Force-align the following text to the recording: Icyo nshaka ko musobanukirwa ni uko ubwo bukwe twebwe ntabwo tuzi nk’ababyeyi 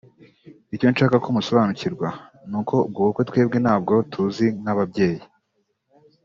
Icyo 0.75 0.87
nshaka 0.93 1.15
ko 1.23 1.27
musobanukirwa 1.35 2.07
ni 2.49 2.55
uko 2.59 2.75
ubwo 2.87 2.99
bukwe 3.07 3.23
twebwe 3.29 3.57
ntabwo 3.63 3.93
tuzi 4.11 4.47
nk’ababyeyi 4.61 5.21